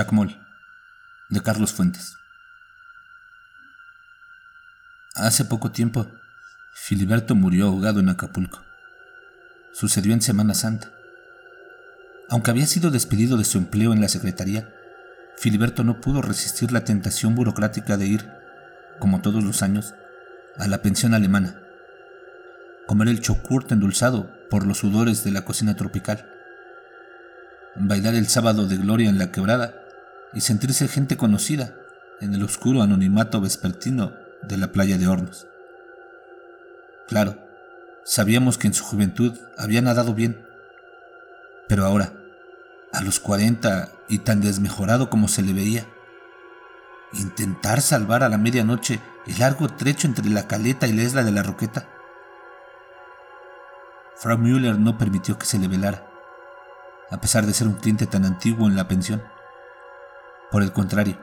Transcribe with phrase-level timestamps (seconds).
[0.00, 0.34] Chacmol,
[1.28, 2.16] de Carlos Fuentes.
[5.14, 6.10] Hace poco tiempo,
[6.72, 8.64] Filiberto murió ahogado en Acapulco.
[9.74, 10.90] Sucedió en Semana Santa.
[12.30, 14.74] Aunque había sido despedido de su empleo en la Secretaría,
[15.36, 18.32] Filiberto no pudo resistir la tentación burocrática de ir,
[19.00, 19.92] como todos los años,
[20.56, 21.60] a la pensión alemana,
[22.86, 26.26] comer el chocurt endulzado por los sudores de la cocina tropical,
[27.74, 29.79] bailar el sábado de gloria en la quebrada
[30.32, 31.74] y sentirse gente conocida
[32.20, 34.12] en el oscuro anonimato vespertino
[34.42, 35.46] de la playa de Hornos.
[37.08, 37.38] Claro,
[38.04, 40.46] sabíamos que en su juventud había nadado bien,
[41.68, 42.12] pero ahora,
[42.92, 45.86] a los 40 y tan desmejorado como se le veía,
[47.12, 51.32] intentar salvar a la medianoche el largo trecho entre la caleta y la isla de
[51.32, 51.88] la Roqueta.
[54.16, 56.04] Frau Müller no permitió que se le velara,
[57.10, 59.22] a pesar de ser un cliente tan antiguo en la pensión.
[60.50, 61.16] Por el contrario,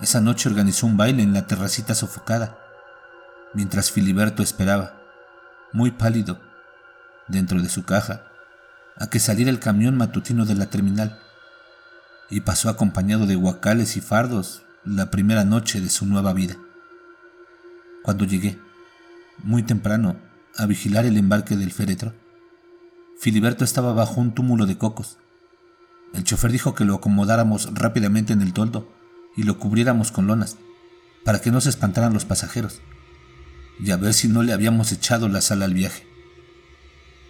[0.00, 2.58] esa noche organizó un baile en la terracita sofocada,
[3.54, 5.00] mientras Filiberto esperaba,
[5.72, 6.38] muy pálido,
[7.28, 8.24] dentro de su caja,
[8.98, 11.18] a que saliera el camión matutino de la terminal,
[12.28, 16.56] y pasó acompañado de guacales y fardos la primera noche de su nueva vida.
[18.02, 18.58] Cuando llegué,
[19.42, 20.16] muy temprano,
[20.56, 22.12] a vigilar el embarque del féretro,
[23.18, 25.16] Filiberto estaba bajo un túmulo de cocos,
[26.14, 28.86] el chofer dijo que lo acomodáramos rápidamente en el toldo
[29.36, 30.56] y lo cubriéramos con lonas,
[31.24, 32.80] para que no se espantaran los pasajeros,
[33.80, 36.06] y a ver si no le habíamos echado la sal al viaje.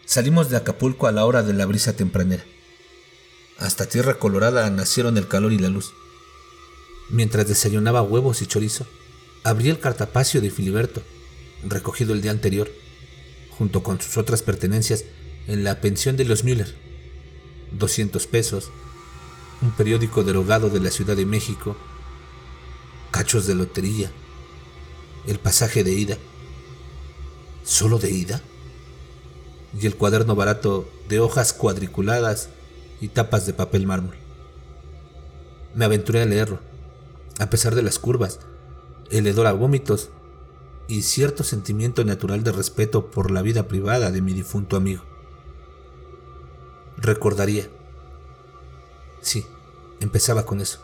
[0.04, 2.42] Salimos de Acapulco a la hora de la brisa tempranera.
[3.58, 5.92] Hasta Tierra Colorada nacieron el calor y la luz.
[7.08, 8.86] Mientras desayunaba huevos y chorizo,
[9.44, 11.02] abrí el cartapacio de Filiberto,
[11.62, 12.68] recogido el día anterior,
[13.56, 15.04] junto con sus otras pertenencias,
[15.46, 16.91] en la pensión de los Müller
[17.78, 18.70] 200 pesos,
[19.60, 21.76] un periódico derogado de la Ciudad de México,
[23.10, 24.10] cachos de lotería,
[25.26, 26.18] el pasaje de ida,
[27.64, 28.42] solo de ida,
[29.80, 32.50] y el cuaderno barato de hojas cuadriculadas
[33.00, 34.16] y tapas de papel mármol.
[35.74, 36.60] Me aventuré a leerlo,
[37.38, 38.40] a pesar de las curvas,
[39.10, 40.10] el hedor a vómitos
[40.88, 45.11] y cierto sentimiento natural de respeto por la vida privada de mi difunto amigo
[46.96, 47.68] recordaría.
[49.20, 49.46] Sí,
[50.00, 50.80] empezaba con eso.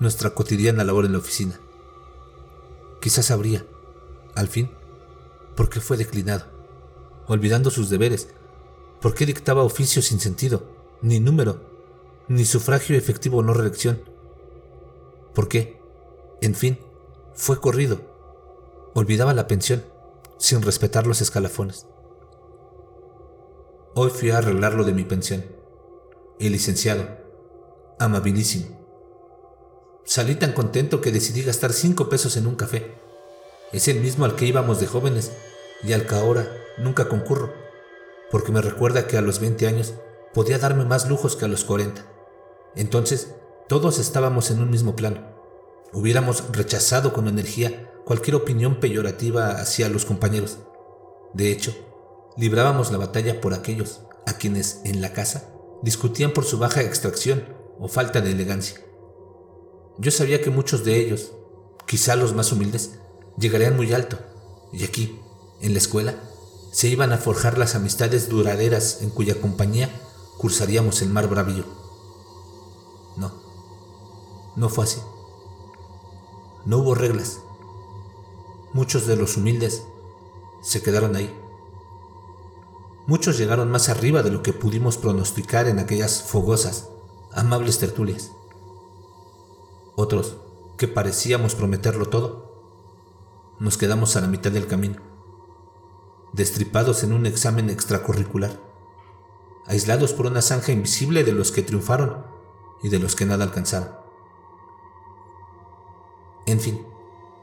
[0.00, 1.60] Nuestra cotidiana labor en la oficina.
[3.00, 3.66] Quizás sabría,
[4.34, 4.70] al fin,
[5.56, 6.46] por qué fue declinado,
[7.26, 8.28] olvidando sus deberes,
[9.00, 10.64] por qué dictaba oficio sin sentido,
[11.02, 11.60] ni número,
[12.28, 14.02] ni sufragio efectivo o no reelección.
[15.34, 15.80] ¿Por qué?
[16.40, 16.78] En fin,
[17.34, 18.00] fue corrido.
[18.94, 19.84] Olvidaba la pensión,
[20.38, 21.86] sin respetar los escalafones.
[23.94, 25.44] Hoy fui a arreglar lo de mi pensión.
[26.38, 27.06] El licenciado,
[27.98, 28.80] amabilísimo.
[30.02, 32.94] Salí tan contento que decidí gastar cinco pesos en un café.
[33.70, 35.32] Es el mismo al que íbamos de jóvenes
[35.82, 36.48] y al que ahora
[36.78, 37.52] nunca concurro,
[38.30, 39.92] porque me recuerda que a los 20 años
[40.32, 42.02] podía darme más lujos que a los 40.
[42.74, 43.34] Entonces,
[43.68, 45.20] todos estábamos en un mismo plano.
[45.92, 50.60] Hubiéramos rechazado con energía cualquier opinión peyorativa hacia los compañeros.
[51.34, 51.74] De hecho,
[52.36, 55.48] librábamos la batalla por aquellos a quienes en la casa
[55.82, 57.44] discutían por su baja extracción
[57.78, 58.80] o falta de elegancia.
[59.98, 61.32] Yo sabía que muchos de ellos,
[61.86, 62.92] quizá los más humildes,
[63.36, 64.18] llegarían muy alto,
[64.72, 65.20] y aquí,
[65.60, 66.14] en la escuela,
[66.70, 69.90] se iban a forjar las amistades duraderas en cuya compañía
[70.38, 71.64] cursaríamos el mar bravío.
[73.16, 73.32] No,
[74.56, 75.00] no fue así.
[76.64, 77.40] No hubo reglas.
[78.72, 79.82] Muchos de los humildes
[80.62, 81.41] se quedaron ahí
[83.12, 86.88] Muchos llegaron más arriba de lo que pudimos pronosticar en aquellas fogosas,
[87.34, 88.32] amables tertulias.
[89.96, 90.38] Otros,
[90.78, 92.64] que parecíamos prometerlo todo,
[93.58, 94.96] nos quedamos a la mitad del camino,
[96.32, 98.58] destripados en un examen extracurricular,
[99.66, 102.24] aislados por una zanja invisible de los que triunfaron
[102.82, 103.90] y de los que nada alcanzaron.
[106.46, 106.86] En fin,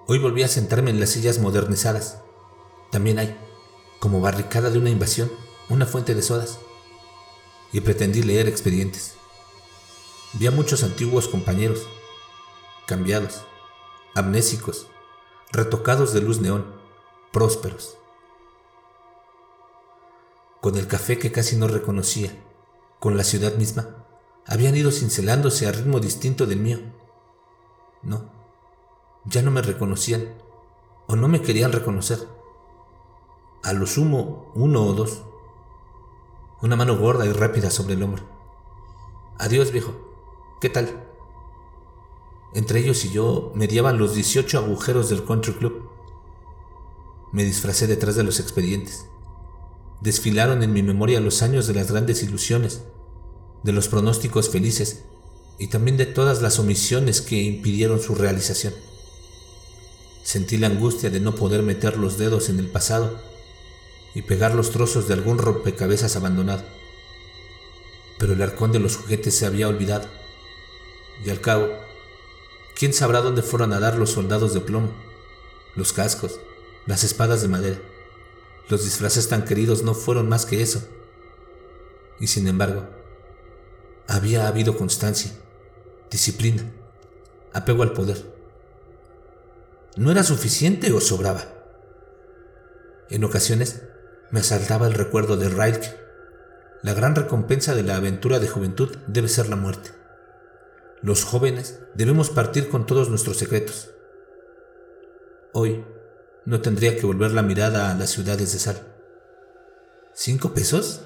[0.07, 2.23] hoy volví a sentarme en las sillas modernizadas.
[2.89, 3.39] También hay,
[3.99, 5.29] como barricada de una invasión,
[5.69, 6.59] una fuente de sodas
[7.71, 9.15] y pretendí leer expedientes.
[10.33, 11.87] Vi a muchos antiguos compañeros,
[12.87, 13.43] cambiados,
[14.15, 14.87] amnésicos,
[15.51, 16.65] retocados de luz neón,
[17.31, 17.97] prósperos.
[20.61, 22.31] Con el café que casi no reconocía,
[22.99, 24.05] con la ciudad misma,
[24.45, 26.79] habían ido cincelándose a ritmo distinto del mío.
[28.01, 28.31] No,
[29.25, 30.33] ya no me reconocían
[31.07, 32.27] o no me querían reconocer.
[33.63, 35.23] A lo sumo uno o dos
[36.61, 38.23] una mano gorda y rápida sobre el hombro.
[39.37, 39.93] Adiós, viejo.
[40.59, 41.05] ¿Qué tal?
[42.53, 45.89] Entre ellos y yo mediaban los 18 agujeros del country club.
[47.31, 49.05] Me disfracé detrás de los expedientes.
[50.01, 52.81] Desfilaron en mi memoria los años de las grandes ilusiones,
[53.63, 55.03] de los pronósticos felices
[55.57, 58.73] y también de todas las omisiones que impidieron su realización.
[60.23, 63.19] Sentí la angustia de no poder meter los dedos en el pasado
[64.15, 66.63] y pegar los trozos de algún rompecabezas abandonado.
[68.17, 70.07] Pero el arcón de los juguetes se había olvidado.
[71.23, 71.69] Y al cabo,
[72.75, 74.91] ¿quién sabrá dónde fueron a dar los soldados de plomo,
[75.75, 76.39] los cascos,
[76.85, 77.79] las espadas de madera?
[78.67, 80.81] Los disfraces tan queridos no fueron más que eso.
[82.19, 82.87] Y sin embargo,
[84.07, 85.31] había habido constancia,
[86.11, 86.63] disciplina,
[87.53, 88.23] apego al poder.
[89.95, 91.45] ¿No era suficiente o sobraba?
[93.09, 93.81] En ocasiones
[94.31, 95.97] me asaltaba el recuerdo de Rilke.
[96.81, 99.91] La gran recompensa de la aventura de juventud debe ser la muerte.
[101.01, 103.89] Los jóvenes debemos partir con todos nuestros secretos.
[105.51, 105.83] Hoy
[106.45, 108.79] no tendría que volver la mirada a las ciudades de sal.
[110.13, 111.01] ¿Cinco pesos?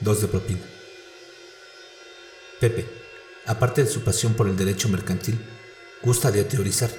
[0.00, 0.62] Dos de propina.
[2.60, 2.86] Pepe,
[3.46, 5.44] aparte de su pasión por el derecho mercantil,
[6.02, 6.90] gusta de teorizar.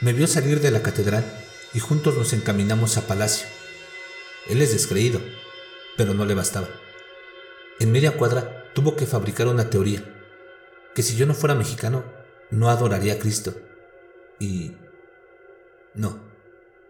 [0.00, 1.24] Me vio salir de la catedral
[1.72, 3.55] y juntos nos encaminamos a Palacio
[4.48, 5.20] él es descreído,
[5.96, 6.68] pero no le bastaba.
[7.78, 10.02] En media cuadra tuvo que fabricar una teoría,
[10.94, 12.04] que si yo no fuera mexicano,
[12.50, 13.54] no adoraría a Cristo.
[14.38, 14.72] Y...
[15.94, 16.20] No,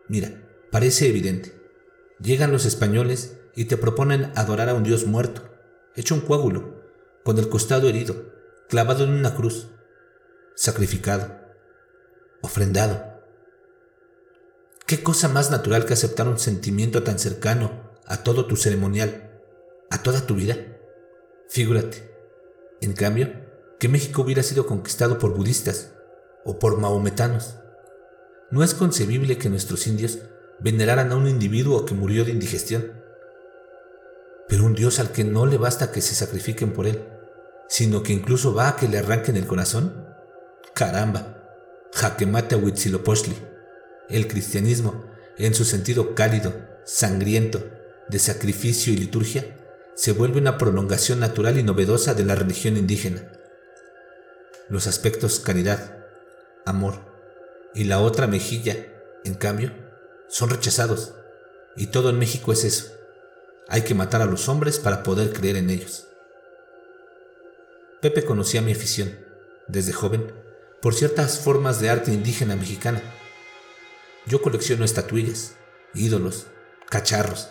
[0.08, 0.32] mira,
[0.70, 1.54] parece evidente.
[2.20, 5.48] Llegan los españoles y te proponen adorar a un Dios muerto,
[5.94, 6.82] hecho un coágulo,
[7.24, 8.32] con el costado herido,
[8.68, 9.68] clavado en una cruz,
[10.54, 11.40] sacrificado,
[12.42, 13.15] ofrendado.
[14.86, 17.72] ¿Qué cosa más natural que aceptar un sentimiento tan cercano
[18.06, 19.32] a todo tu ceremonial,
[19.90, 20.54] a toda tu vida?
[21.48, 22.08] Figúrate,
[22.80, 23.32] en cambio,
[23.80, 25.90] que México hubiera sido conquistado por budistas
[26.44, 27.56] o por mahometanos.
[28.52, 30.20] No es concebible que nuestros indios
[30.60, 32.92] veneraran a un individuo que murió de indigestión.
[34.46, 37.08] Pero un Dios al que no le basta que se sacrifiquen por él,
[37.68, 40.06] sino que incluso va a que le arranquen el corazón.
[40.74, 41.42] Caramba,
[41.92, 43.55] jaque mate a Huitzilopochtli.
[44.08, 45.04] El cristianismo,
[45.36, 46.54] en su sentido cálido,
[46.84, 47.64] sangriento,
[48.08, 49.56] de sacrificio y liturgia,
[49.94, 53.32] se vuelve una prolongación natural y novedosa de la religión indígena.
[54.68, 56.06] Los aspectos caridad,
[56.64, 57.00] amor
[57.74, 58.76] y la otra mejilla,
[59.24, 59.72] en cambio,
[60.28, 61.14] son rechazados.
[61.76, 62.92] Y todo en México es eso.
[63.68, 66.06] Hay que matar a los hombres para poder creer en ellos.
[68.00, 69.18] Pepe conocía mi afición,
[69.66, 70.32] desde joven,
[70.80, 73.02] por ciertas formas de arte indígena mexicana
[74.26, 75.56] yo colecciono estatuillas,
[75.94, 76.49] ídolos,
[76.88, 77.50] cacharros.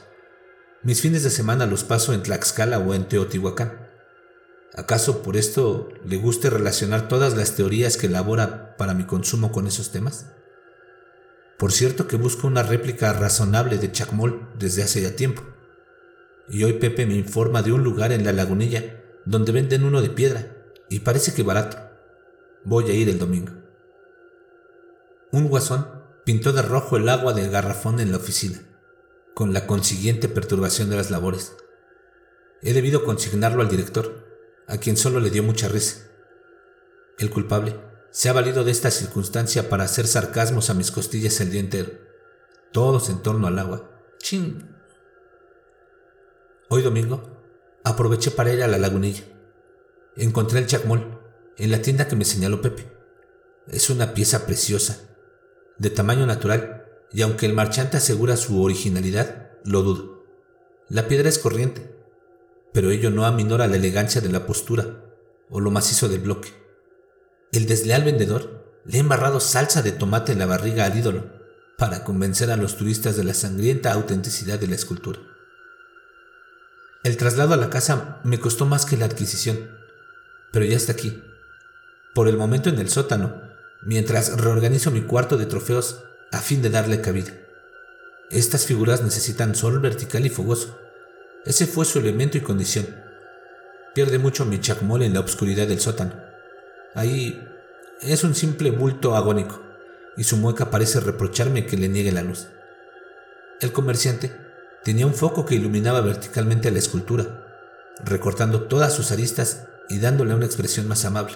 [0.84, 3.90] Mis fines de semana los paso en Tlaxcala o en Teotihuacán.
[4.76, 9.68] ¿Acaso por esto le guste relacionar todas las teorías que elabora para mi consumo con
[9.68, 10.28] esos temas?
[11.58, 15.44] Por cierto que busco una réplica razonable de Chacmol desde hace ya tiempo.
[16.50, 20.10] Y hoy Pepe me informa de un lugar en la lagunilla donde venden uno de
[20.10, 20.52] piedra
[20.90, 21.78] y parece que barato.
[22.66, 23.54] Voy a ir el domingo.
[25.32, 28.60] Un guasón pintó de rojo el agua del garrafón en la oficina,
[29.36, 31.56] con la consiguiente perturbación de las labores.
[32.64, 34.26] He debido consignarlo al director,
[34.68, 36.10] a quien solo le dio mucha risa.
[37.20, 37.80] El culpable
[38.10, 41.92] se ha valido de esta circunstancia para hacer sarcasmos a mis costillas el día entero,
[42.72, 43.92] todos en torno al agua.
[44.18, 44.68] ¡Chin!
[46.70, 47.44] Hoy domingo
[47.84, 49.24] aproveché para ir a la lagunilla.
[50.16, 51.22] Encontré el chacmol
[51.58, 52.92] en la tienda que me señaló Pepe.
[53.68, 55.15] Es una pieza preciosa
[55.78, 60.26] de tamaño natural, y aunque el marchante asegura su originalidad, lo dudo.
[60.90, 61.96] La piedra es corriente,
[62.74, 65.02] pero ello no aminora la elegancia de la postura
[65.50, 66.50] o lo macizo del bloque.
[67.52, 71.32] El desleal vendedor le ha embarrado salsa de tomate en la barriga al ídolo
[71.78, 75.20] para convencer a los turistas de la sangrienta autenticidad de la escultura.
[77.04, 79.70] El traslado a la casa me costó más que la adquisición,
[80.52, 81.22] pero ya está aquí.
[82.14, 83.42] Por el momento en el sótano
[83.86, 87.32] mientras reorganizo mi cuarto de trofeos a fin de darle cabida.
[88.32, 90.80] Estas figuras necesitan sol vertical y fogoso.
[91.46, 92.88] Ese fue su elemento y condición.
[93.94, 96.14] Pierde mucho mi chacmol en la oscuridad del sótano.
[96.96, 97.48] Ahí
[98.02, 99.62] es un simple bulto agónico,
[100.18, 102.48] y su mueca parece reprocharme que le niegue la luz.
[103.62, 104.36] El comerciante
[104.84, 107.46] tenía un foco que iluminaba verticalmente la escultura,
[108.04, 111.36] recortando todas sus aristas y dándole una expresión más amable.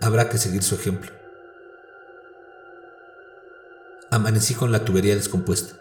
[0.00, 1.19] Habrá que seguir su ejemplo.
[4.12, 5.76] Amanecí con la tubería descompuesta.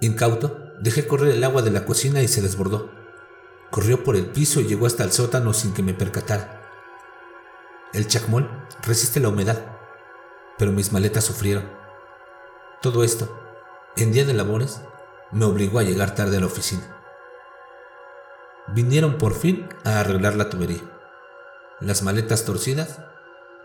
[0.00, 2.90] Incauto, dejé correr el agua de la cocina y se desbordó.
[3.70, 6.60] Corrió por el piso y llegó hasta el sótano sin que me percatara.
[7.92, 8.50] El chacmol
[8.82, 9.64] resiste la humedad,
[10.58, 11.70] pero mis maletas sufrieron.
[12.82, 13.40] Todo esto,
[13.96, 14.80] en día de labores,
[15.30, 16.82] me obligó a llegar tarde a la oficina.
[18.74, 20.82] Vinieron por fin a arreglar la tubería,
[21.78, 22.98] las maletas torcidas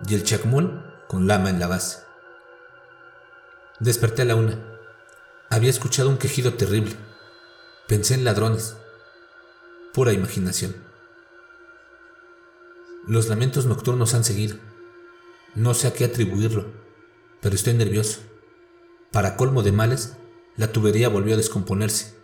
[0.08, 2.05] y el chacmol con lama en la base.
[3.80, 4.58] Desperté a la una.
[5.50, 6.96] Había escuchado un quejido terrible.
[7.90, 8.78] Pensé en ladrones.
[9.94, 10.78] Pura imaginación.
[13.06, 14.56] Los lamentos nocturnos han seguido.
[15.56, 16.68] No sé a qué atribuirlo,
[17.42, 18.22] pero estoy nervioso.
[19.12, 20.14] Para colmo de males,
[20.56, 22.16] la tubería volvió a descomponerse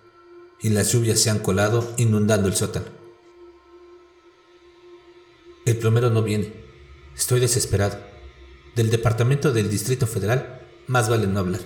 [0.61, 2.85] y las lluvias se han colado inundando el sótano.
[5.65, 6.63] El plomero no viene.
[7.13, 7.99] Estoy desesperado.
[8.73, 11.61] Del departamento del Distrito Federal más vale no hablar.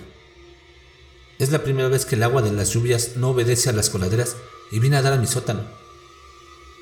[1.38, 4.36] Es la primera vez que el agua de las lluvias no obedece a las coladeras
[4.70, 5.64] y viene a dar a mi sótano.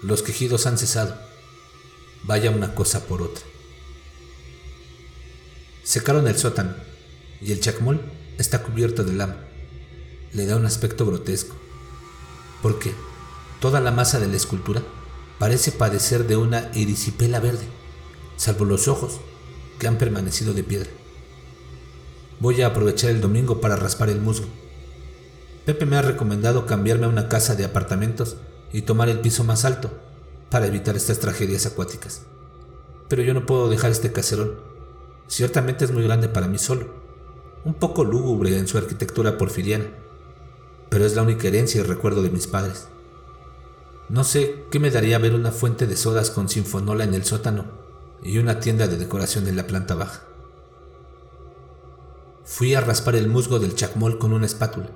[0.02, 1.16] Los quejidos han cesado.
[2.22, 3.42] Vaya una cosa por otra.
[5.82, 6.74] Secaron el sótano
[7.40, 8.00] y el chacmol
[8.38, 9.36] está cubierto de lama.
[10.32, 11.54] Le da un aspecto grotesco,
[12.62, 12.92] porque
[13.60, 14.82] toda la masa de la escultura
[15.38, 17.66] parece padecer de una erisipela verde,
[18.36, 19.20] salvo los ojos
[19.78, 20.90] que han permanecido de piedra.
[22.40, 24.46] Voy a aprovechar el domingo para raspar el musgo.
[25.64, 28.36] Pepe me ha recomendado cambiarme a una casa de apartamentos
[28.72, 29.90] y tomar el piso más alto
[30.50, 32.22] para evitar estas tragedias acuáticas.
[33.08, 34.54] Pero yo no puedo dejar este caserón.
[35.26, 36.94] Ciertamente es muy grande para mí solo,
[37.64, 39.86] un poco lúgubre en su arquitectura porfiriana,
[40.90, 42.88] pero es la única herencia y recuerdo de mis padres.
[44.08, 47.64] No sé qué me daría ver una fuente de sodas con sinfonola en el sótano
[48.22, 50.33] y una tienda de decoración en la planta baja.
[52.46, 54.90] Fui a raspar el musgo del chacmol con una espátula.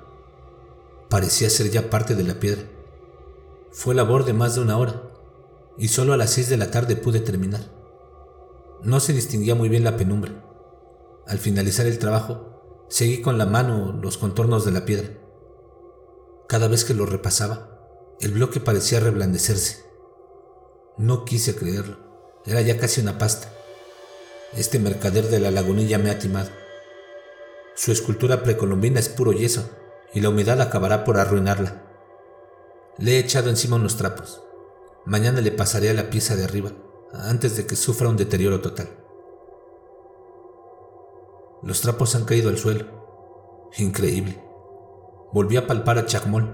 [1.09, 2.61] Parecía ser ya parte de la piedra.
[3.71, 5.01] Fue labor de más de una hora,
[5.75, 7.61] y solo a las seis de la tarde pude terminar.
[8.83, 10.45] No se distinguía muy bien la penumbra.
[11.25, 15.09] Al finalizar el trabajo, seguí con la mano los contornos de la piedra.
[16.47, 17.79] Cada vez que lo repasaba,
[18.19, 19.85] el bloque parecía reblandecerse.
[20.97, 21.97] No quise creerlo.
[22.45, 23.51] Era ya casi una pasta.
[24.53, 26.49] Este mercader de la lagunilla me ha timado.
[27.79, 29.69] Su escultura precolombina es puro yeso
[30.13, 31.81] y la humedad acabará por arruinarla.
[32.97, 34.43] Le he echado encima unos trapos.
[35.05, 36.73] Mañana le pasaré a la pieza de arriba,
[37.13, 38.89] antes de que sufra un deterioro total.
[41.63, 43.69] Los trapos han caído al suelo.
[43.77, 44.43] Increíble.
[45.31, 46.53] Volví a palpar a Chacmol.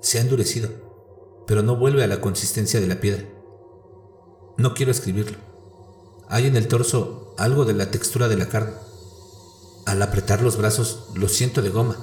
[0.00, 0.70] Se ha endurecido,
[1.46, 3.22] pero no vuelve a la consistencia de la piedra.
[4.56, 5.38] No quiero escribirlo.
[6.28, 8.85] Hay en el torso algo de la textura de la carne.
[9.86, 11.96] Al apretar los brazos lo siento de goma.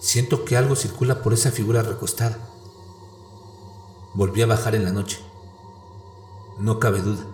[0.00, 2.38] Siento que algo circula por esa figura recostada.
[4.14, 5.18] Volví a bajar en la noche.
[6.60, 7.26] No cabe duda.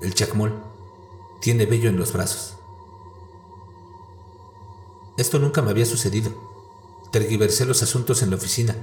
[0.00, 0.54] El chacmol
[1.42, 2.54] tiene vello en los brazos.
[5.18, 6.32] Esto nunca me había sucedido.
[7.12, 8.74] Tergiversé los asuntos en la oficina.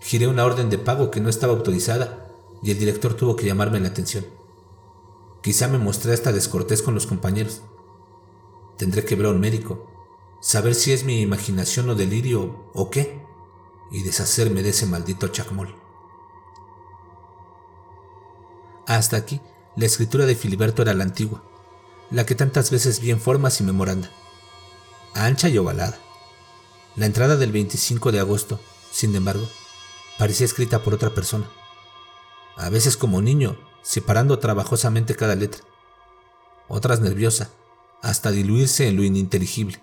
[0.00, 3.78] Giré una orden de pago que no estaba autorizada y el director tuvo que llamarme
[3.78, 4.26] la atención.
[5.40, 7.62] Quizá me mostré hasta descortés con los compañeros.
[8.78, 9.90] Tendré que ver a un médico,
[10.40, 13.20] saber si es mi imaginación o delirio o qué,
[13.90, 15.74] y deshacerme de ese maldito chacmol.
[18.86, 19.40] Hasta aquí,
[19.76, 21.42] la escritura de Filiberto era la antigua,
[22.10, 24.10] la que tantas veces vi en formas y memoranda,
[25.14, 25.98] ancha y ovalada.
[26.96, 29.46] La entrada del 25 de agosto, sin embargo,
[30.18, 31.50] parecía escrita por otra persona,
[32.56, 35.62] a veces como niño, separando trabajosamente cada letra,
[36.68, 37.50] otras nerviosa,
[38.02, 39.82] hasta diluirse en lo ininteligible.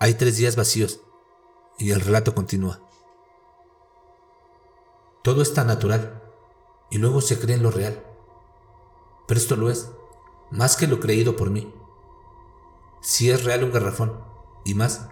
[0.00, 1.00] Hay tres días vacíos
[1.78, 2.80] y el relato continúa.
[5.22, 6.22] Todo es tan natural
[6.90, 8.04] y luego se cree en lo real.
[9.26, 9.90] Pero esto lo es,
[10.50, 11.72] más que lo creído por mí.
[13.00, 14.20] Si es real un garrafón,
[14.64, 15.08] y más,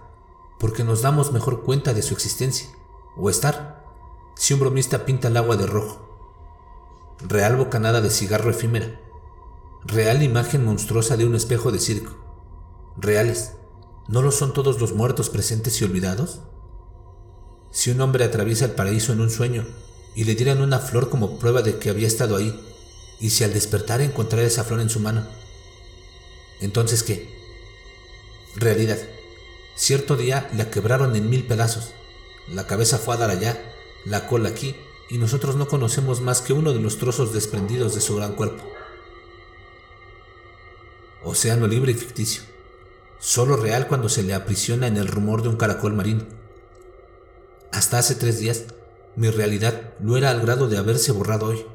[0.59, 2.69] porque nos damos mejor cuenta de su existencia,
[3.17, 3.85] o estar,
[4.37, 6.09] si un bromista pinta el agua de rojo.
[7.21, 9.01] Real bocanada de cigarro efímera,
[9.85, 12.17] real imagen monstruosa de un espejo de circo.
[12.97, 13.53] Reales.
[14.09, 16.41] ¿No lo son todos los muertos presentes y olvidados?
[17.71, 19.67] Si un hombre atraviesa el paraíso en un sueño
[20.15, 22.61] y le dieran una flor como prueba de que había estado ahí,
[23.21, 25.27] y si al despertar encontrara esa flor en su mano,
[26.61, 27.39] entonces ¿qué?
[28.57, 28.99] Realidad.
[29.77, 31.93] Cierto día la quebraron en mil pedazos.
[32.49, 33.63] La cabeza fue a dar allá,
[34.05, 34.75] la cola aquí,
[35.09, 38.65] y nosotros no conocemos más que uno de los trozos desprendidos de su gran cuerpo
[41.25, 42.43] océano libre y ficticio,
[43.19, 46.25] solo real cuando se le aprisiona en el rumor de un caracol marino.
[47.73, 48.65] Hasta hace tres días,
[49.17, 51.67] mi realidad no era al grado de haberse borrado hoy.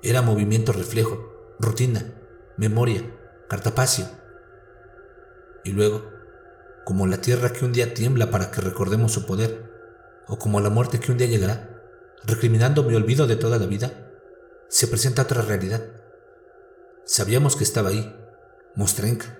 [0.00, 2.14] era movimiento reflejo, rutina,
[2.56, 3.02] memoria,
[3.48, 4.06] cartapacio.
[5.64, 6.04] Y luego,
[6.84, 9.68] como la tierra que un día tiembla para que recordemos su poder,
[10.28, 11.82] o como la muerte que un día llegará,
[12.24, 14.12] recriminando mi olvido de toda la vida,
[14.68, 15.82] se presenta otra realidad.
[17.04, 18.14] Sabíamos que estaba ahí,
[18.78, 19.36] Mostrenka.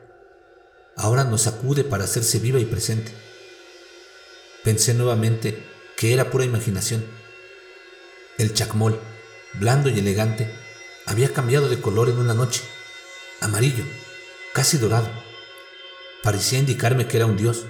[0.96, 3.12] Ahora nos acude para hacerse viva y presente.
[4.64, 5.62] Pensé nuevamente
[5.96, 7.04] que era pura imaginación.
[8.36, 8.98] El chacmol,
[9.54, 10.52] blando y elegante,
[11.06, 12.64] había cambiado de color en una noche,
[13.40, 13.84] amarillo,
[14.54, 15.08] casi dorado.
[16.24, 17.64] Parecía indicarme que era un dios,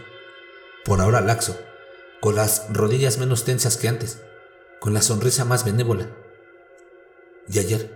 [0.87, 1.61] por ahora laxo,
[2.23, 4.23] con las rodillas menos tensas que antes,
[4.81, 6.09] con la sonrisa más benévola.
[7.47, 7.93] Y ayer,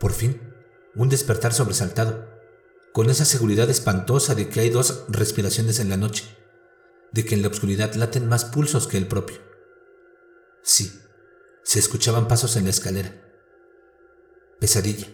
[0.00, 0.40] por fin,
[0.96, 2.39] un despertar sobresaltado,
[2.92, 6.36] con esa seguridad espantosa de que hay dos respiraciones en la noche,
[7.12, 9.38] de que en la oscuridad laten más pulsos que el propio.
[10.62, 10.92] Sí,
[11.62, 13.14] se escuchaban pasos en la escalera.
[14.58, 15.06] Pesadilla.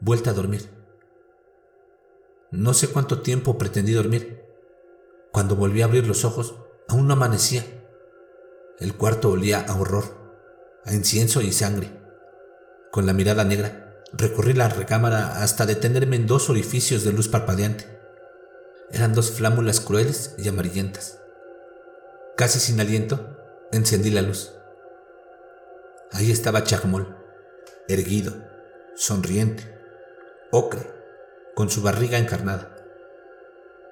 [0.00, 0.68] Vuelta a dormir.
[2.50, 4.44] No sé cuánto tiempo pretendí dormir.
[5.30, 6.56] Cuando volví a abrir los ojos,
[6.88, 7.64] aún no amanecía.
[8.78, 10.04] El cuarto olía a horror,
[10.84, 11.92] a incienso y sangre.
[12.90, 17.86] Con la mirada negra, recorrí la recámara hasta detenerme en dos orificios de luz parpadeante.
[18.92, 21.18] Eran dos flámulas crueles y amarillentas.
[22.36, 23.36] Casi sin aliento,
[23.72, 24.52] encendí la luz.
[26.12, 27.16] Ahí estaba Chacmol,
[27.88, 28.34] erguido,
[28.96, 29.72] sonriente,
[30.50, 30.90] ocre,
[31.54, 32.76] con su barriga encarnada.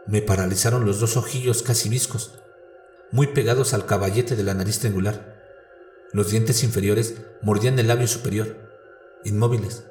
[0.07, 2.39] Me paralizaron los dos ojillos casi viscos,
[3.13, 5.37] muy pegados al caballete de la nariz triangular.
[6.13, 8.57] Los dientes inferiores mordían el labio superior,
[9.25, 9.85] inmóviles.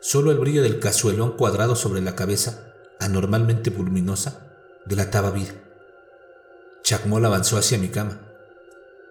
[0.00, 4.48] Solo el brillo del cazuelón cuadrado sobre la cabeza, anormalmente voluminosa,
[4.86, 5.54] delataba vida.
[6.82, 8.20] Chacmol avanzó hacia mi cama.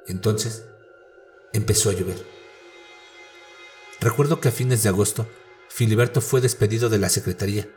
[0.08, 0.66] Entonces
[1.54, 2.26] empezó a llover.
[4.00, 5.28] Recuerdo que a fines de agosto,
[5.70, 7.68] Filiberto fue despedido de la secretaría,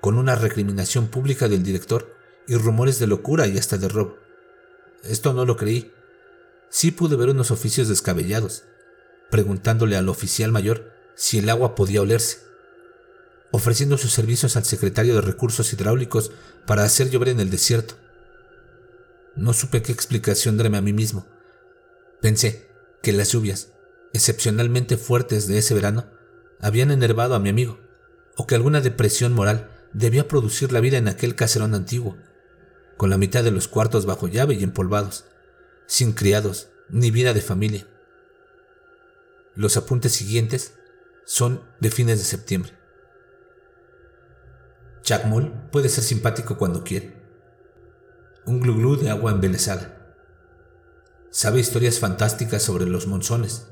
[0.00, 2.14] con una recriminación pública del director
[2.48, 4.18] y rumores de locura y hasta de robo.
[5.04, 5.92] Esto no lo creí.
[6.68, 8.64] Sí pude ver unos oficios descabellados,
[9.30, 12.49] preguntándole al oficial mayor si el agua podía olerse,
[13.52, 16.32] ofreciendo sus servicios al secretario de Recursos Hidráulicos
[16.66, 17.94] para hacer llover en el desierto.
[19.36, 21.26] No supe qué explicación darme a mí mismo.
[22.20, 22.68] Pensé
[23.02, 23.72] que las lluvias,
[24.12, 26.06] excepcionalmente fuertes de ese verano,
[26.60, 27.80] habían enervado a mi amigo,
[28.36, 32.16] o que alguna depresión moral debía producir la vida en aquel caserón antiguo,
[32.96, 35.24] con la mitad de los cuartos bajo llave y empolvados,
[35.86, 37.86] sin criados ni vida de familia.
[39.54, 40.74] Los apuntes siguientes
[41.24, 42.79] son de fines de septiembre.
[45.02, 47.20] Chacmol puede ser simpático cuando quiere.
[48.46, 50.14] Un glu de agua embelesada.
[51.30, 53.68] Sabe historias fantásticas sobre los monzones,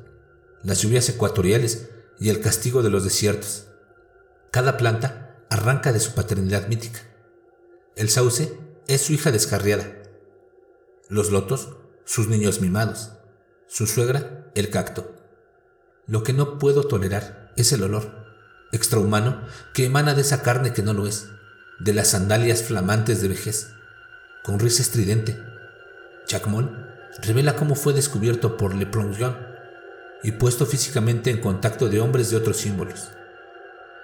[0.62, 3.68] las lluvias ecuatoriales y el castigo de los desiertos.
[4.50, 7.00] Cada planta arranca de su paternidad mítica.
[7.96, 9.84] El sauce es su hija descarriada.
[11.08, 13.12] Los lotos, sus niños mimados.
[13.66, 15.14] Su suegra, el cacto.
[16.06, 18.17] Lo que no puedo tolerar es el olor,
[18.72, 19.40] extrahumano,
[19.72, 21.28] que emana de esa carne que no lo es,
[21.78, 23.72] de las sandalias flamantes de vejez,
[24.42, 25.42] con risa estridente.
[26.26, 26.86] Chacmol
[27.22, 29.36] revela cómo fue descubierto por Le Plongeon
[30.22, 33.10] y puesto físicamente en contacto de hombres de otros símbolos.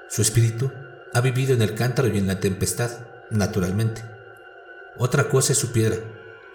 [0.08, 0.70] Su espíritu
[1.12, 2.90] ha vivido en el cántaro y en la tempestad,
[3.30, 4.04] naturalmente.
[4.96, 5.96] Otra cosa es su piedra,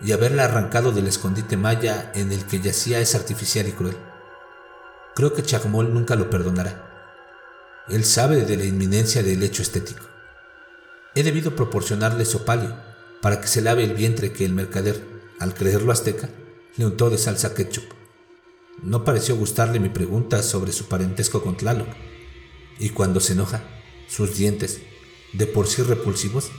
[0.02, 3.98] y haberla arrancado del escondite maya en el que yacía es artificial y cruel.
[5.16, 6.89] Creo que Chacmol nunca lo perdonará.
[7.90, 10.06] Él sabe de la inminencia del hecho estético.
[11.16, 12.76] He debido proporcionarle sopalio
[13.22, 15.04] para que se lave el vientre que el mercader,
[15.40, 16.30] al creerlo azteca,
[16.78, 17.84] le untó de salsa ketchup.
[18.84, 21.88] No pareció gustarle mi pregunta sobre su parentesco con Tlaloc,
[22.78, 23.64] y cuando se enoja,
[24.08, 24.80] sus dientes,
[25.34, 26.52] de por sí repulsivos,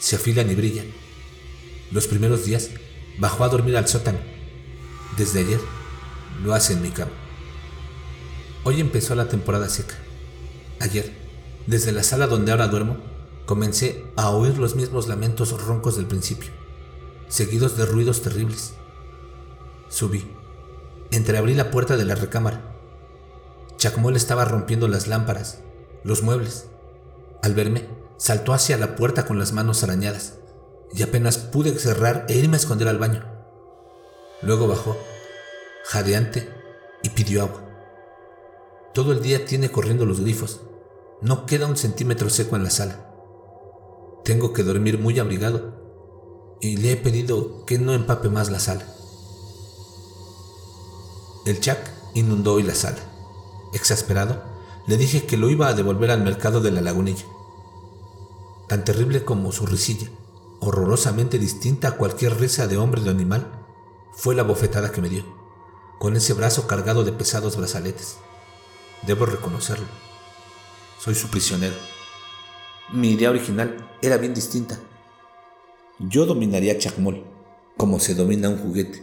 [0.00, 0.86] se afilan y brillan.
[1.92, 2.70] Los primeros días
[3.18, 4.18] bajó a dormir al sótano.
[5.16, 5.60] Desde ayer
[6.42, 7.12] lo hace en mi cama.
[8.64, 10.01] Hoy empezó la temporada seca.
[10.82, 11.12] Ayer,
[11.68, 12.96] desde la sala donde ahora duermo,
[13.46, 16.50] comencé a oír los mismos lamentos roncos del principio,
[17.28, 18.74] seguidos de ruidos terribles.
[19.88, 20.28] Subí.
[21.12, 22.74] Entreabrí la puerta de la recámara.
[23.76, 25.60] Chacmol estaba rompiendo las lámparas,
[26.02, 26.66] los muebles.
[27.44, 30.40] Al verme, saltó hacia la puerta con las manos arañadas
[30.92, 33.24] y apenas pude cerrar e irme a esconder al baño.
[34.42, 34.96] Luego bajó,
[35.84, 36.52] jadeante,
[37.04, 37.62] y pidió agua.
[38.92, 40.60] Todo el día tiene corriendo los grifos.
[41.22, 43.08] No queda un centímetro seco en la sala.
[44.24, 48.84] Tengo que dormir muy abrigado y le he pedido que no empape más la sala.
[51.46, 51.78] El chac
[52.14, 52.98] inundó hoy la sala.
[53.72, 54.42] Exasperado,
[54.88, 57.24] le dije que lo iba a devolver al mercado de la lagunilla.
[58.68, 60.08] Tan terrible como su risilla,
[60.58, 63.64] horrorosamente distinta a cualquier risa de hombre o animal,
[64.12, 65.24] fue la bofetada que me dio,
[66.00, 68.16] con ese brazo cargado de pesados brazaletes.
[69.06, 70.01] Debo reconocerlo.
[71.02, 71.74] Soy su prisionero.
[72.92, 74.78] Mi idea original era bien distinta.
[75.98, 77.24] Yo dominaría Chacmol,
[77.76, 79.02] como se domina un juguete.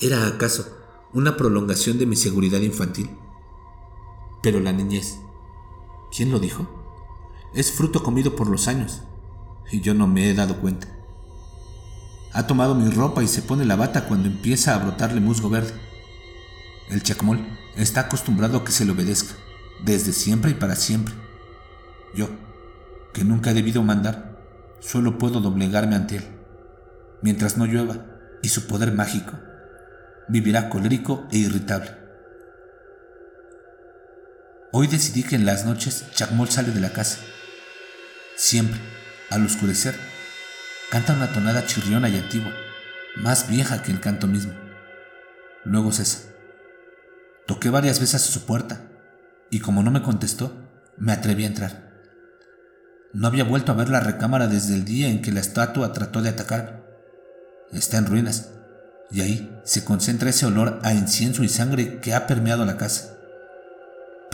[0.00, 0.64] ¿Era acaso
[1.12, 3.10] una prolongación de mi seguridad infantil?
[4.40, 5.18] Pero la niñez,
[6.16, 6.64] ¿quién lo dijo?
[7.56, 9.02] Es fruto comido por los años,
[9.72, 10.86] y yo no me he dado cuenta.
[12.32, 15.74] Ha tomado mi ropa y se pone la bata cuando empieza a brotarle musgo verde.
[16.88, 19.34] El chacmol está acostumbrado a que se le obedezca,
[19.84, 21.14] desde siempre y para siempre.
[22.14, 22.28] Yo,
[23.12, 24.38] que nunca he debido mandar,
[24.80, 26.24] solo puedo doblegarme ante él.
[27.22, 28.06] Mientras no llueva,
[28.42, 29.32] y su poder mágico
[30.28, 31.90] vivirá colérico e irritable.
[34.72, 37.18] Hoy decidí que en las noches Chacmol sale de la casa.
[38.36, 38.80] Siempre,
[39.30, 39.94] al oscurecer,
[40.90, 42.52] canta una tonada chirriona y antigua,
[43.16, 44.52] más vieja que el canto mismo.
[45.64, 46.30] Luego cesa.
[47.46, 48.90] Toqué varias veces a su puerta
[49.54, 50.52] y como no me contestó,
[50.96, 51.92] me atreví a entrar.
[53.12, 56.22] No había vuelto a ver la recámara desde el día en que la estatua trató
[56.22, 56.82] de atacarme.
[57.72, 58.50] Está en ruinas
[59.10, 63.14] y ahí se concentra ese olor a incienso y sangre que ha permeado la casa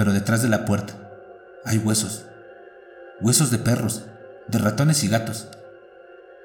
[0.00, 0.94] pero detrás de la puerta
[1.62, 2.24] hay huesos,
[3.20, 4.06] huesos de perros,
[4.48, 5.48] de ratones y gatos.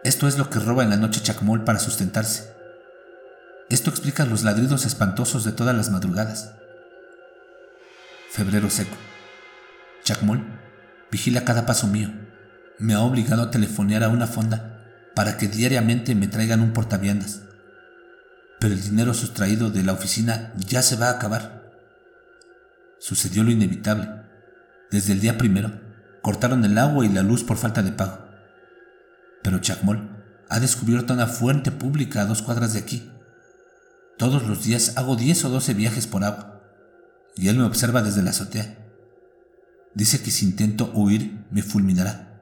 [0.04, 2.54] Esto es lo que roba en la noche Chacmol para sustentarse.
[3.70, 6.52] Esto explica los ladridos espantosos de todas las madrugadas.
[8.36, 8.98] Febrero seco.
[10.04, 10.44] Chacmol
[11.10, 12.10] vigila cada paso mío.
[12.80, 14.84] Me ha obligado a telefonear a una fonda
[15.16, 17.44] para que diariamente me traigan un portaviandas.
[18.60, 21.64] Pero el dinero sustraído de la oficina ya se va a acabar
[23.00, 24.10] sucedió lo inevitable.
[24.92, 25.72] Desde el día primero,
[26.22, 28.18] cortaron el agua y la luz por falta de pago.
[29.44, 30.10] Pero Chacmol
[30.50, 33.12] ha descubierto una fuente pública a dos cuadras de aquí.
[34.18, 36.55] Todos los días hago 10 o 12 viajes por agua,
[37.36, 38.78] y él me observa desde la azotea.
[39.94, 42.42] Dice que si intento huir, me fulminará.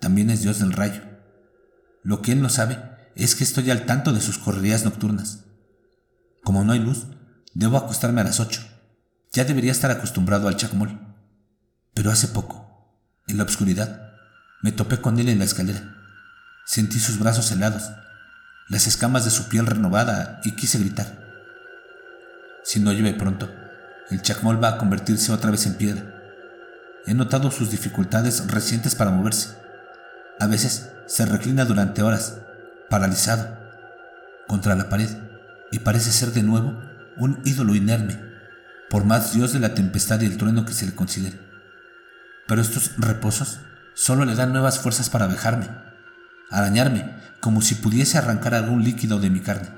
[0.00, 1.02] También es Dios del rayo.
[2.02, 2.78] Lo que él no sabe
[3.14, 5.44] es que estoy al tanto de sus correrías nocturnas.
[6.44, 7.06] Como no hay luz,
[7.54, 8.62] debo acostarme a las ocho
[9.32, 10.98] ya debería estar acostumbrado al chacmol.
[11.94, 14.12] Pero hace poco, en la oscuridad,
[14.62, 15.94] me topé con él en la escalera.
[16.66, 17.90] Sentí sus brazos helados,
[18.68, 21.24] las escamas de su piel renovada y quise gritar.
[22.64, 23.50] Si no llueve pronto,
[24.10, 26.14] el chacmol va a convertirse otra vez en piedra.
[27.06, 29.50] He notado sus dificultades recientes para moverse.
[30.40, 32.38] A veces se reclina durante horas,
[32.90, 33.58] paralizado,
[34.46, 35.10] contra la pared,
[35.70, 36.80] y parece ser de nuevo
[37.16, 38.28] un ídolo inerme
[38.88, 41.38] por más dios de la tempestad y el trueno que se le considere.
[42.46, 43.60] Pero estos reposos
[43.94, 45.68] solo le dan nuevas fuerzas para vejarme,
[46.50, 49.68] arañarme, como si pudiese arrancar algún líquido de mi carne.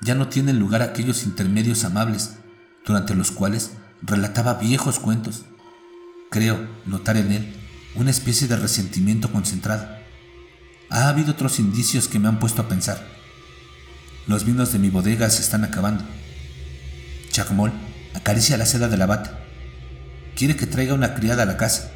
[0.00, 2.38] Ya no tienen lugar aquellos intermedios amables,
[2.88, 3.72] durante los cuales
[4.02, 5.44] relataba viejos cuentos.
[6.30, 7.54] Creo notar en él
[7.94, 9.86] una especie de resentimiento concentrado.
[10.90, 13.06] Ha habido otros indicios que me han puesto a pensar.
[14.26, 16.04] Los vinos de mi bodega se están acabando.
[17.30, 17.72] Chacmol
[18.14, 19.38] Acaricia la seda de la bata.
[20.34, 21.92] Quiere que traiga una criada a la casa.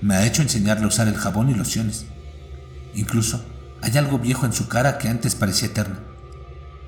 [0.00, 2.06] Me ha hecho enseñarle a usar el jabón y lociones.
[2.94, 3.44] Incluso
[3.82, 5.96] hay algo viejo en su cara que antes parecía eterno.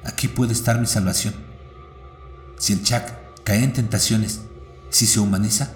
[0.04, 1.47] Aquí puede estar mi salvación.
[2.58, 4.40] Si el Chak cae en tentaciones,
[4.90, 5.72] si se humaniza,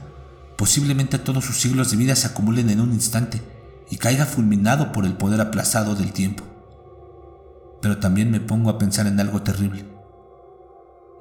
[0.56, 3.40] posiblemente todos sus siglos de vida se acumulen en un instante
[3.90, 6.44] y caiga fulminado por el poder aplazado del tiempo.
[7.80, 9.84] Pero también me pongo a pensar en algo terrible.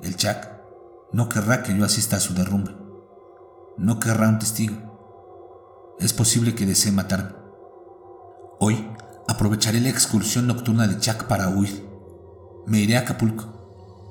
[0.02, 0.50] El Chak
[1.12, 2.76] no querrá que yo asista a su derrumbe.
[3.78, 4.76] No querrá un testigo.
[6.00, 7.34] Es posible que desee matarme.
[8.60, 8.88] Hoy
[9.28, 11.88] aprovecharé la excursión nocturna de Chuck para huir.
[12.66, 13.51] Me iré a Acapulco.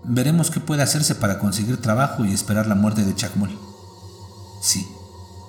[0.03, 3.59] Veremos qué puede hacerse para conseguir trabajo y esperar la muerte de Chuck Moll.
[4.61, 4.89] Sí,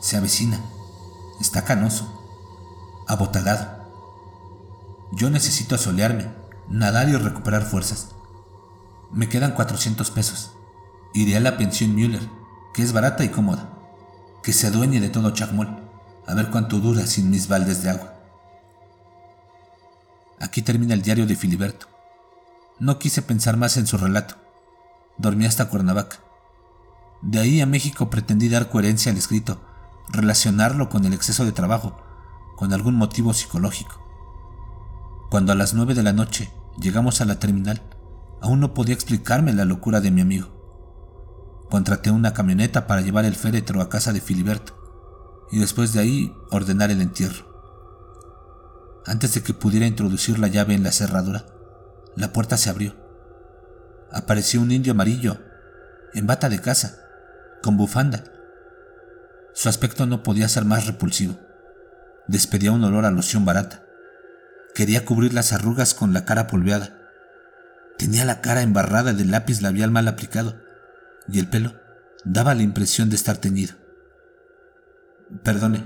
[0.02, 0.60] se avecina.
[1.40, 2.12] Está canoso.
[3.08, 3.82] Abotagado.
[5.14, 6.32] Yo necesito asolearme,
[6.70, 8.10] nadar y recuperar fuerzas.
[9.12, 10.52] Me quedan 400 pesos.
[11.14, 12.30] Iré a la pensión Müller,
[12.74, 13.70] que es barata y cómoda,
[14.44, 15.82] que se adueñe de todo Chacmol,
[16.26, 18.14] a ver cuánto dura sin mis baldes de agua.
[20.40, 21.88] Aquí termina el diario de Filiberto.
[22.80, 24.41] No quise pensar más en su relato.
[25.18, 26.18] Dormí hasta Cuernavaca.
[27.22, 29.62] De ahí a México pretendí dar coherencia al escrito,
[30.10, 31.98] relacionarlo con el exceso de trabajo,
[32.56, 34.02] con algún motivo psicológico.
[35.30, 37.82] Cuando a las nueve de la noche llegamos a la terminal,
[38.42, 40.60] aún no podía explicarme la locura de mi amigo.
[41.70, 44.74] contraté una camioneta para llevar el féretro a casa de Filiberto
[45.52, 47.46] y después de ahí ordenar el entierro.
[49.06, 51.46] Antes de que pudiera introducir la llave en la cerradura,
[52.16, 53.01] la puerta se abrió.
[54.12, 55.40] Apareció un indio amarillo,
[56.14, 57.00] en bata de casa,
[57.62, 58.24] con bufanda.
[59.54, 61.40] Su aspecto no podía ser más repulsivo.
[62.28, 63.84] Despedía un olor a loción barata.
[64.76, 66.98] Quería cubrir las arrugas con la cara polveada.
[67.98, 70.62] Tenía la cara embarrada de lápiz labial mal aplicado
[71.28, 71.76] y el pelo
[72.24, 73.76] daba la impresión de estar teñido.
[75.44, 75.84] Perdone,